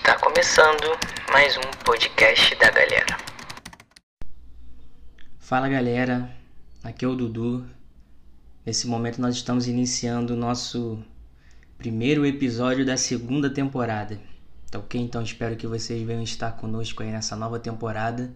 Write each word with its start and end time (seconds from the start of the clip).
Está 0.00 0.18
começando 0.18 0.98
mais 1.30 1.58
um 1.58 1.84
podcast 1.84 2.54
da 2.56 2.70
galera. 2.70 3.18
Fala 5.38 5.68
galera, 5.68 6.34
aqui 6.82 7.04
é 7.04 7.08
o 7.08 7.14
Dudu. 7.14 7.66
Nesse 8.64 8.86
momento 8.86 9.20
nós 9.20 9.36
estamos 9.36 9.68
iniciando 9.68 10.32
o 10.32 10.36
nosso 10.36 11.04
primeiro 11.76 12.24
episódio 12.24 12.84
da 12.84 12.96
segunda 12.96 13.50
temporada. 13.50 14.18
Tá 14.70 14.78
ok? 14.78 14.98
Então 14.98 15.22
espero 15.22 15.54
que 15.54 15.66
vocês 15.66 16.02
venham 16.02 16.22
estar 16.22 16.52
conosco 16.52 17.02
aí 17.02 17.10
nessa 17.10 17.36
nova 17.36 17.60
temporada. 17.60 18.32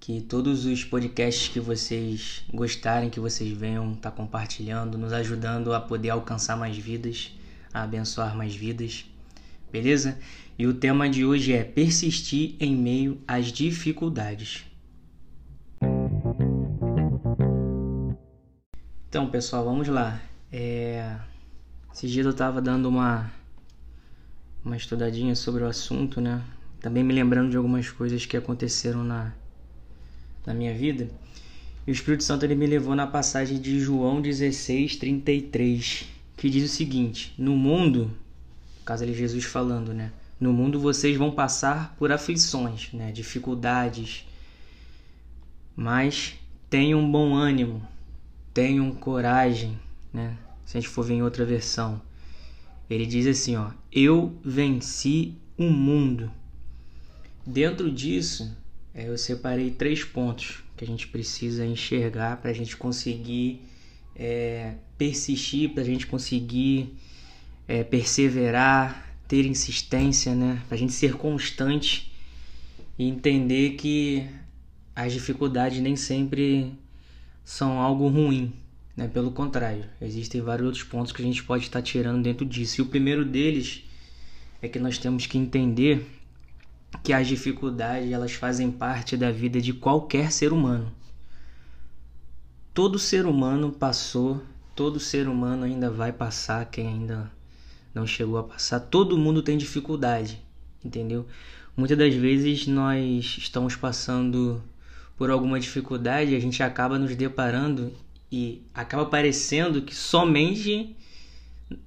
Que 0.00 0.20
todos 0.20 0.66
os 0.66 0.84
podcasts 0.84 1.46
que 1.46 1.60
vocês 1.60 2.44
gostarem, 2.52 3.08
que 3.08 3.20
vocês 3.20 3.56
venham 3.56 3.92
estar 3.92 4.10
compartilhando, 4.10 4.98
nos 4.98 5.12
ajudando 5.12 5.72
a 5.72 5.80
poder 5.80 6.10
alcançar 6.10 6.56
mais 6.56 6.76
vidas, 6.76 7.30
a 7.72 7.84
abençoar 7.84 8.36
mais 8.36 8.52
vidas. 8.52 9.06
Beleza? 9.72 10.18
E 10.58 10.66
o 10.66 10.74
tema 10.74 11.08
de 11.08 11.24
hoje 11.24 11.54
é 11.54 11.64
persistir 11.64 12.56
em 12.60 12.76
meio 12.76 13.18
às 13.26 13.46
dificuldades. 13.46 14.66
Então, 19.08 19.30
pessoal, 19.30 19.64
vamos 19.64 19.88
lá. 19.88 20.20
É... 20.52 21.16
Esse 21.92 22.06
dia 22.06 22.22
eu 22.22 22.30
estava 22.30 22.60
dando 22.60 22.86
uma 22.88 23.32
uma 24.64 24.76
estudadinha 24.76 25.34
sobre 25.34 25.64
o 25.64 25.66
assunto, 25.66 26.20
né? 26.20 26.42
Também 26.80 27.02
me 27.02 27.12
lembrando 27.12 27.50
de 27.50 27.56
algumas 27.56 27.90
coisas 27.90 28.26
que 28.26 28.36
aconteceram 28.36 29.02
na 29.02 29.32
na 30.46 30.52
minha 30.52 30.74
vida. 30.74 31.08
E 31.86 31.90
o 31.90 31.92
Espírito 31.92 32.24
Santo 32.24 32.44
ele 32.44 32.54
me 32.54 32.66
levou 32.66 32.94
na 32.94 33.06
passagem 33.06 33.58
de 33.58 33.80
João 33.80 34.20
16, 34.20 34.96
33, 34.96 36.04
que 36.36 36.50
diz 36.50 36.70
o 36.70 36.74
seguinte: 36.74 37.34
No 37.38 37.56
mundo, 37.56 38.10
caso 38.84 39.04
ali 39.04 39.14
Jesus 39.14 39.44
falando, 39.44 39.92
né? 39.92 40.12
No 40.40 40.52
mundo 40.52 40.80
vocês 40.80 41.16
vão 41.16 41.30
passar 41.30 41.94
por 41.96 42.10
aflições, 42.10 42.92
né? 42.92 43.12
dificuldades, 43.12 44.26
mas 45.76 46.34
tenham 46.68 47.10
bom 47.10 47.34
ânimo, 47.34 47.86
tenham 48.52 48.90
coragem, 48.92 49.78
né? 50.12 50.36
Se 50.64 50.76
a 50.76 50.80
gente 50.80 50.90
for 50.90 51.04
ver 51.04 51.14
em 51.14 51.22
outra 51.22 51.44
versão, 51.44 52.00
ele 52.88 53.06
diz 53.06 53.26
assim, 53.26 53.56
ó: 53.56 53.70
Eu 53.92 54.36
venci 54.44 55.34
o 55.56 55.64
mundo. 55.64 56.30
Dentro 57.46 57.90
disso, 57.90 58.56
é, 58.94 59.08
eu 59.08 59.16
separei 59.16 59.70
três 59.70 60.04
pontos 60.04 60.62
que 60.76 60.84
a 60.84 60.86
gente 60.86 61.08
precisa 61.08 61.64
enxergar 61.64 62.38
para 62.38 62.50
a 62.50 62.54
gente 62.54 62.76
conseguir 62.76 63.62
é, 64.14 64.74
persistir, 64.98 65.70
para 65.70 65.82
a 65.82 65.86
gente 65.86 66.06
conseguir 66.06 66.94
é, 67.72 67.82
perseverar, 67.82 69.16
ter 69.26 69.46
insistência, 69.46 70.34
né? 70.34 70.60
A 70.70 70.76
gente 70.76 70.92
ser 70.92 71.14
constante 71.14 72.12
e 72.98 73.08
entender 73.08 73.76
que 73.76 74.28
as 74.94 75.10
dificuldades 75.10 75.80
nem 75.80 75.96
sempre 75.96 76.74
são 77.42 77.80
algo 77.80 78.08
ruim, 78.08 78.52
né? 78.94 79.08
Pelo 79.08 79.30
contrário, 79.30 79.86
existem 80.02 80.42
vários 80.42 80.66
outros 80.66 80.84
pontos 80.84 81.12
que 81.12 81.22
a 81.22 81.24
gente 81.24 81.42
pode 81.42 81.64
estar 81.64 81.80
tirando 81.80 82.22
dentro 82.22 82.44
disso. 82.44 82.78
E 82.78 82.82
o 82.82 82.86
primeiro 82.88 83.24
deles 83.24 83.82
é 84.60 84.68
que 84.68 84.78
nós 84.78 84.98
temos 84.98 85.24
que 85.24 85.38
entender 85.38 86.06
que 87.02 87.10
as 87.10 87.26
dificuldades 87.26 88.12
elas 88.12 88.32
fazem 88.32 88.70
parte 88.70 89.16
da 89.16 89.30
vida 89.30 89.62
de 89.62 89.72
qualquer 89.72 90.30
ser 90.30 90.52
humano. 90.52 90.92
Todo 92.74 92.98
ser 92.98 93.24
humano 93.24 93.72
passou, 93.72 94.42
todo 94.76 95.00
ser 95.00 95.26
humano 95.26 95.64
ainda 95.64 95.90
vai 95.90 96.12
passar, 96.12 96.66
quem 96.66 96.86
ainda 96.86 97.32
não 97.94 98.06
chegou 98.06 98.38
a 98.38 98.44
passar. 98.44 98.80
Todo 98.80 99.18
mundo 99.18 99.42
tem 99.42 99.56
dificuldade, 99.56 100.40
entendeu? 100.84 101.26
Muitas 101.76 101.96
das 101.96 102.14
vezes 102.14 102.66
nós 102.66 103.36
estamos 103.38 103.76
passando 103.76 104.62
por 105.16 105.30
alguma 105.30 105.58
dificuldade, 105.58 106.34
a 106.34 106.40
gente 106.40 106.62
acaba 106.62 106.98
nos 106.98 107.14
deparando 107.16 107.92
e 108.30 108.62
acaba 108.74 109.06
parecendo 109.06 109.82
que 109.82 109.94
somente 109.94 110.96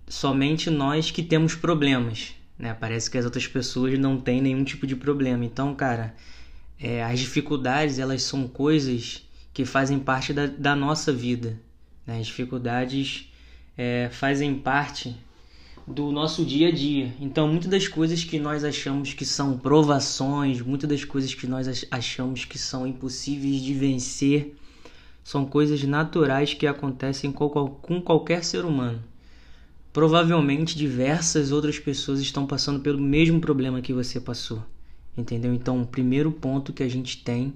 somente 0.07 0.69
nós 0.69 1.11
que 1.11 1.21
temos 1.21 1.53
problemas, 1.53 2.33
né? 2.57 2.73
Parece 2.73 3.09
que 3.09 3.17
as 3.17 3.25
outras 3.25 3.47
pessoas 3.47 3.97
não 3.99 4.19
têm 4.19 4.41
nenhum 4.41 4.63
tipo 4.63 4.87
de 4.87 4.95
problema. 4.95 5.45
Então, 5.45 5.75
cara, 5.75 6.15
é, 6.79 7.03
as 7.03 7.19
dificuldades 7.19 7.99
elas 7.99 8.23
são 8.23 8.47
coisas 8.47 9.27
que 9.53 9.65
fazem 9.65 9.99
parte 9.99 10.33
da, 10.33 10.47
da 10.47 10.75
nossa 10.75 11.11
vida. 11.11 11.59
Né? 12.05 12.19
As 12.19 12.27
dificuldades 12.27 13.31
é, 13.77 14.09
fazem 14.11 14.55
parte 14.55 15.15
do 15.87 16.11
nosso 16.11 16.43
dia 16.43 16.69
a 16.69 16.71
dia. 16.71 17.13
Então, 17.19 17.47
muitas 17.47 17.69
das 17.69 17.87
coisas 17.87 18.23
que 18.23 18.39
nós 18.39 18.63
achamos 18.63 19.13
que 19.13 19.25
são 19.25 19.57
provações, 19.57 20.61
muitas 20.61 20.89
das 20.89 21.05
coisas 21.05 21.33
que 21.33 21.45
nós 21.45 21.85
achamos 21.91 22.43
que 22.43 22.57
são 22.57 22.87
impossíveis 22.87 23.61
de 23.61 23.73
vencer, 23.73 24.55
são 25.23 25.45
coisas 25.45 25.83
naturais 25.83 26.53
que 26.53 26.65
acontecem 26.65 27.31
com 27.31 28.01
qualquer 28.01 28.43
ser 28.43 28.65
humano. 28.65 29.01
Provavelmente 29.93 30.77
diversas 30.77 31.51
outras 31.51 31.79
pessoas 31.79 32.19
estão 32.19 32.45
passando 32.45 32.79
pelo 32.79 32.99
mesmo 32.99 33.39
problema 33.39 33.81
que 33.81 33.93
você 33.93 34.19
passou. 34.19 34.63
Entendeu? 35.17 35.53
Então, 35.53 35.81
o 35.81 35.87
primeiro 35.87 36.31
ponto 36.31 36.73
que 36.73 36.83
a 36.83 36.89
gente 36.89 37.23
tem 37.23 37.53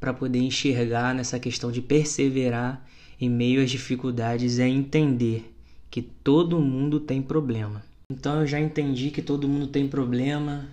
para 0.00 0.14
poder 0.14 0.38
enxergar 0.38 1.14
nessa 1.14 1.38
questão 1.38 1.70
de 1.70 1.82
perseverar 1.82 2.84
em 3.20 3.28
meio 3.28 3.62
às 3.62 3.70
dificuldades 3.70 4.58
é 4.58 4.66
entender 4.66 5.53
que 5.94 6.02
todo 6.02 6.58
mundo 6.58 6.98
tem 6.98 7.22
problema. 7.22 7.80
Então 8.10 8.40
eu 8.40 8.46
já 8.48 8.58
entendi 8.58 9.12
que 9.12 9.22
todo 9.22 9.48
mundo 9.48 9.68
tem 9.68 9.86
problema, 9.86 10.68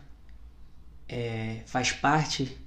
é, 1.08 1.62
faz 1.68 1.92
parte 1.92 2.58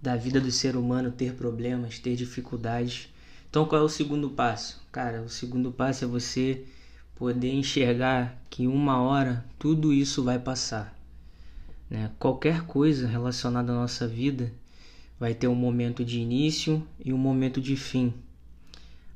da 0.00 0.16
vida 0.16 0.40
do 0.40 0.50
ser 0.50 0.76
humano 0.76 1.12
ter 1.12 1.34
problemas, 1.34 1.98
ter 1.98 2.16
dificuldades. 2.16 3.10
Então 3.50 3.66
qual 3.66 3.82
é 3.82 3.84
o 3.84 3.88
segundo 3.90 4.30
passo? 4.30 4.82
Cara, 4.90 5.20
o 5.20 5.28
segundo 5.28 5.70
passo 5.70 6.06
é 6.06 6.08
você 6.08 6.64
poder 7.16 7.52
enxergar 7.52 8.42
que 8.48 8.66
uma 8.66 8.98
hora 9.02 9.44
tudo 9.58 9.92
isso 9.92 10.24
vai 10.24 10.38
passar. 10.38 10.98
Né? 11.90 12.10
Qualquer 12.18 12.62
coisa 12.62 13.06
relacionada 13.06 13.72
à 13.72 13.74
nossa 13.74 14.08
vida 14.08 14.50
vai 15.18 15.34
ter 15.34 15.48
um 15.48 15.54
momento 15.54 16.02
de 16.02 16.18
início 16.18 16.82
e 17.04 17.12
um 17.12 17.18
momento 17.18 17.60
de 17.60 17.76
fim. 17.76 18.14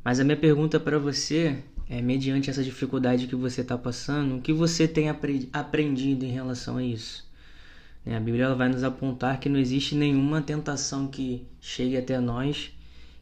Mas 0.04 0.20
a 0.20 0.24
minha 0.24 0.36
pergunta 0.36 0.78
para 0.78 0.98
você 0.98 1.64
é, 1.88 2.00
mediante 2.00 2.50
essa 2.50 2.62
dificuldade 2.62 3.26
que 3.26 3.36
você 3.36 3.60
está 3.60 3.76
passando, 3.76 4.36
o 4.36 4.40
que 4.40 4.52
você 4.52 4.88
tem 4.88 5.08
aprendido 5.52 6.24
em 6.24 6.30
relação 6.30 6.78
a 6.78 6.82
isso? 6.82 7.28
Né, 8.04 8.16
a 8.16 8.20
Bíblia 8.20 8.54
vai 8.54 8.68
nos 8.68 8.82
apontar 8.82 9.38
que 9.38 9.48
não 9.48 9.58
existe 9.58 9.94
nenhuma 9.94 10.40
tentação 10.42 11.06
que 11.06 11.46
chegue 11.60 11.96
até 11.96 12.18
nós 12.20 12.72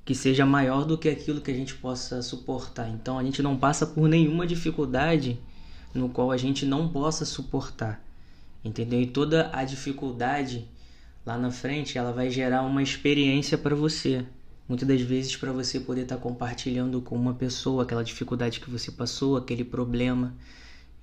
que 0.04 0.14
seja 0.14 0.44
maior 0.44 0.84
do 0.84 0.98
que 0.98 1.08
aquilo 1.08 1.40
que 1.40 1.50
a 1.50 1.54
gente 1.54 1.74
possa 1.74 2.22
suportar. 2.22 2.88
Então 2.88 3.18
a 3.18 3.22
gente 3.22 3.40
não 3.42 3.56
passa 3.56 3.86
por 3.86 4.08
nenhuma 4.08 4.46
dificuldade 4.46 5.38
no 5.94 6.08
qual 6.08 6.30
a 6.30 6.36
gente 6.36 6.66
não 6.66 6.88
possa 6.88 7.24
suportar. 7.24 8.02
Entendeu? 8.64 9.00
E 9.00 9.06
toda 9.06 9.50
a 9.52 9.64
dificuldade 9.64 10.68
lá 11.24 11.38
na 11.38 11.50
frente, 11.50 11.98
ela 11.98 12.12
vai 12.12 12.30
gerar 12.30 12.62
uma 12.62 12.82
experiência 12.82 13.56
para 13.56 13.76
você 13.76 14.24
muitas 14.72 14.88
das 14.88 15.02
vezes 15.02 15.36
para 15.36 15.52
você 15.52 15.78
poder 15.78 16.04
estar 16.04 16.16
tá 16.16 16.22
compartilhando 16.22 17.02
com 17.02 17.14
uma 17.14 17.34
pessoa 17.34 17.82
aquela 17.82 18.02
dificuldade 18.02 18.58
que 18.58 18.70
você 18.70 18.90
passou, 18.90 19.36
aquele 19.36 19.64
problema, 19.64 20.34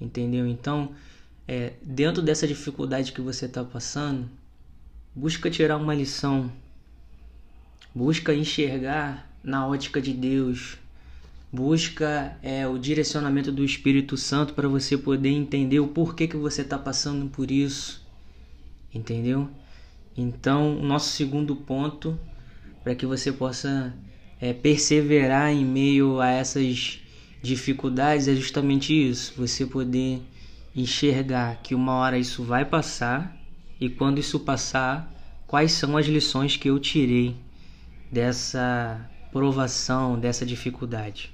entendeu? 0.02 0.48
Então, 0.48 0.94
é, 1.48 1.74
dentro 1.84 2.24
dessa 2.24 2.48
dificuldade 2.48 3.12
que 3.12 3.22
você 3.22 3.46
está 3.46 3.64
passando, 3.64 4.28
busca 5.14 5.52
tirar 5.52 5.78
uma 5.78 5.94
lição, 5.94 6.52
busca 7.94 8.34
enxergar 8.34 9.32
na 9.44 9.68
ótica 9.68 10.02
de 10.02 10.14
Deus, 10.14 10.80
busca 11.54 12.36
é, 12.42 12.68
o 12.68 12.76
direcionamento 12.80 13.52
do 13.52 13.64
Espírito 13.64 14.18
Santo 14.18 14.56
para 14.56 14.68
você 14.68 14.98
poder 14.98 15.30
entender 15.30 15.80
o 15.80 15.90
porquê 15.90 16.28
que 16.28 16.38
você 16.38 16.64
está 16.64 16.80
passando 16.80 17.30
por 17.30 17.52
isso, 17.52 18.04
entendeu? 18.92 19.48
Então, 20.18 20.76
o 20.80 20.84
nosso 20.84 21.12
segundo 21.12 21.56
ponto 21.56 22.18
para 22.84 22.96
que 22.96 23.06
você 23.06 23.32
possa 23.32 23.94
é, 24.40 24.54
perseverar 24.54 25.52
em 25.52 25.66
meio 25.66 26.20
a 26.20 26.30
essas 26.30 27.00
dificuldades 27.42 28.28
é 28.28 28.36
justamente 28.36 28.94
isso, 28.94 29.34
você 29.38 29.66
poder 29.66 30.22
enxergar 30.76 31.62
que 31.62 31.74
uma 31.74 31.94
hora 31.94 32.18
isso 32.18 32.44
vai 32.44 32.66
passar 32.66 33.36
e 33.80 33.90
quando 33.90 34.20
isso 34.20 34.40
passar, 34.40 35.12
quais 35.48 35.72
são 35.72 35.98
as 35.98 36.06
lições 36.06 36.58
que 36.58 36.70
eu 36.70 36.80
tirei 36.80 37.36
dessa 38.12 39.10
provação, 39.32 40.20
dessa 40.20 40.46
dificuldade. 40.46 41.32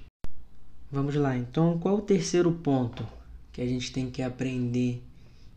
Vamos 0.91 1.15
lá, 1.15 1.35
então 1.35 1.77
qual 1.79 1.97
o 1.97 2.01
terceiro 2.01 2.51
ponto 2.51 3.05
que 3.51 3.61
a 3.61 3.65
gente 3.65 3.91
tem 3.91 4.09
que 4.09 4.21
aprender 4.21 5.01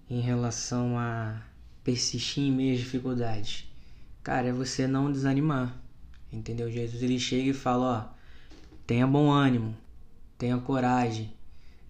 em 0.08 0.20
relação 0.20 0.99
a 0.99 1.43
persistir 1.84 2.44
em 2.44 2.52
meio 2.52 2.75
às 2.75 2.81
dificuldades? 2.81 3.68
Cara, 4.28 4.48
é 4.48 4.52
você 4.52 4.86
não 4.86 5.10
desanimar. 5.10 5.75
Entendeu? 6.30 6.70
Jesus 6.70 7.02
ele 7.02 7.19
chega 7.19 7.48
e 7.48 7.54
fala, 7.54 8.12
ó, 8.12 8.14
tenha 8.86 9.06
bom 9.06 9.30
ânimo, 9.30 9.75
tenha 10.36 10.58
coragem, 10.58 11.32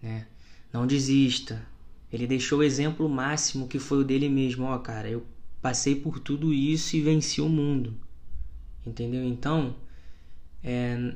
né? 0.01 0.25
Não 0.73 0.87
desista, 0.87 1.67
Ele 2.13 2.29
deixou 2.29 2.61
o 2.61 2.63
exemplo 2.63 3.09
máximo 3.09 3.67
que 3.67 3.81
foi 3.81 3.99
o 3.99 4.05
dele 4.05 4.29
mesmo. 4.29 4.67
Ó, 4.67 4.79
cara, 4.79 5.11
eu 5.11 5.27
passei 5.61 5.97
por 5.97 6.21
tudo 6.21 6.55
isso 6.55 6.95
e 6.95 7.01
venci 7.01 7.41
o 7.41 7.49
mundo. 7.49 7.93
Entendeu? 8.87 9.25
Então, 9.25 9.75
é, 10.63 11.15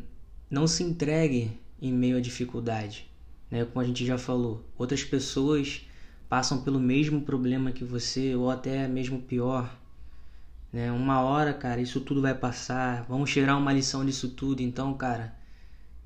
não 0.51 0.67
se 0.67 0.83
entregue 0.83 1.53
em 1.81 1.93
meio 1.93 2.17
à 2.17 2.21
dificuldade. 2.21 3.09
Né? 3.49 3.65
Como 3.65 3.81
a 3.81 3.87
gente 3.87 4.05
já 4.05 4.19
falou, 4.19 4.69
outras 4.77 5.05
pessoas 5.05 5.87
passam 6.29 6.65
pelo 6.65 6.81
mesmo 6.81 7.23
problema 7.23 7.71
que 7.71 7.85
você, 7.85 8.35
ou 8.35 8.51
até 8.51 8.89
mesmo 8.89 9.23
pior. 9.23 9.81
Né? 10.73 10.91
Uma 10.91 11.21
hora, 11.21 11.53
cara, 11.53 11.81
isso 11.81 12.01
tudo 12.01 12.23
vai 12.23 12.35
passar. 12.35 13.05
Vamos 13.09 13.31
tirar 13.31 13.57
uma 13.57 13.73
lição 13.73 14.05
disso 14.05 14.31
tudo. 14.31 14.63
Então, 14.63 14.95
cara, 14.95 15.37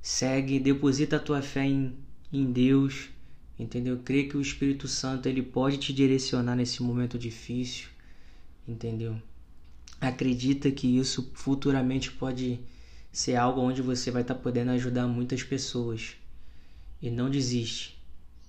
segue, 0.03 0.59
deposita 0.59 1.17
a 1.17 1.21
tua 1.21 1.43
fé 1.43 1.65
em, 1.65 1.97
em 2.33 2.51
Deus 2.51 3.11
entendeu? 3.59 3.99
Crê 3.99 4.25
que 4.25 4.37
o 4.37 4.41
Espírito 4.41 4.87
Santo 4.87 5.29
ele 5.29 5.43
pode 5.43 5.79
te 5.79 5.93
direcionar 5.93 6.55
nesse 6.55 6.83
momento 6.83 7.19
difícil, 7.19 7.89
entendeu? 8.69 9.21
Acredita 10.01 10.71
que 10.71 10.99
isso 10.99 11.31
futuramente 11.35 12.13
pode 12.13 12.61
ser 13.11 13.37
algo 13.37 13.61
onde 13.63 13.81
você 13.81 14.11
vai 14.11 14.23
estar 14.23 14.35
tá 14.35 14.41
podendo 14.41 14.71
ajudar 14.73 15.07
muitas 15.07 15.43
pessoas 15.43 16.17
e 17.01 17.11
não 17.11 17.31
desiste. 17.31 17.99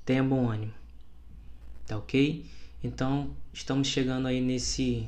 Tenha 0.05 0.23
bom 0.23 0.49
ânimo. 0.49 0.73
Tá 1.85 1.97
OK? 1.97 2.45
Então, 2.83 3.31
estamos 3.53 3.87
chegando 3.87 4.27
aí 4.27 4.41
nesse 4.41 5.07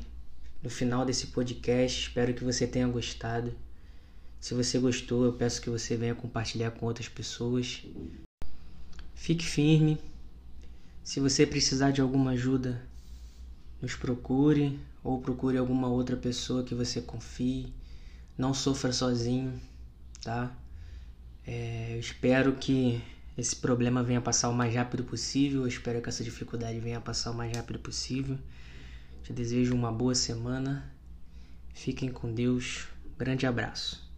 no 0.61 0.69
final 0.69 1.05
desse 1.05 1.27
podcast. 1.27 2.07
Espero 2.07 2.33
que 2.33 2.43
você 2.43 2.67
tenha 2.67 2.87
gostado. 2.87 3.55
Se 4.39 4.53
você 4.53 4.79
gostou, 4.79 5.25
eu 5.25 5.33
peço 5.33 5.61
que 5.61 5.69
você 5.69 5.97
venha 5.97 6.15
compartilhar 6.15 6.71
com 6.71 6.85
outras 6.85 7.09
pessoas. 7.09 7.83
Fique 9.13 9.45
firme. 9.45 9.97
Se 11.03 11.19
você 11.19 11.45
precisar 11.45 11.91
de 11.91 12.01
alguma 12.01 12.31
ajuda, 12.31 12.81
nos 13.81 13.95
procure 13.95 14.79
ou 15.03 15.21
procure 15.21 15.57
alguma 15.57 15.87
outra 15.87 16.15
pessoa 16.15 16.63
que 16.63 16.75
você 16.75 17.01
confie. 17.01 17.73
Não 18.37 18.53
sofra 18.53 18.93
sozinho, 18.93 19.59
tá? 20.23 20.55
É, 21.45 21.95
eu 21.95 21.99
espero 21.99 22.53
que 22.53 23.01
esse 23.37 23.55
problema 23.55 24.03
venha 24.03 24.21
passar 24.21 24.49
o 24.49 24.53
mais 24.53 24.73
rápido 24.73 25.03
possível. 25.03 25.61
Eu 25.61 25.67
espero 25.67 26.01
que 26.01 26.09
essa 26.09 26.23
dificuldade 26.23 26.79
venha 26.79 27.01
passar 27.01 27.31
o 27.31 27.33
mais 27.33 27.55
rápido 27.55 27.79
possível. 27.79 28.37
Te 29.29 29.33
desejo 29.33 29.75
uma 29.75 29.91
boa 29.91 30.15
semana. 30.15 30.91
Fiquem 31.71 32.11
com 32.11 32.33
Deus. 32.33 32.87
Grande 33.15 33.45
abraço. 33.45 34.08